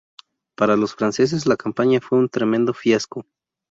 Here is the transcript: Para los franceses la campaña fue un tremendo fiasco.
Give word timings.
Para 0.57 0.75
los 0.77 0.95
franceses 0.95 1.45
la 1.45 1.55
campaña 1.57 1.99
fue 2.01 2.17
un 2.17 2.27
tremendo 2.27 2.73
fiasco. 2.73 3.27